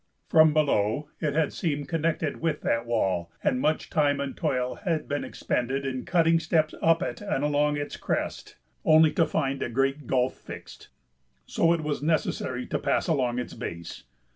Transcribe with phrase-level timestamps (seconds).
[0.29, 5.07] From below, it had seemed connected with that wall, and much time and toil had
[5.07, 9.69] been expended in cutting steps up it and along its crest, only to find a
[9.69, 10.87] great gulf fixed;
[11.45, 14.05] so it was necessary to pass along its base.